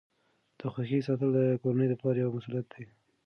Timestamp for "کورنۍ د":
1.61-1.93